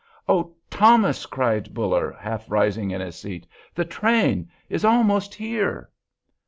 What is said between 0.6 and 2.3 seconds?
Thomas!" cried Buller,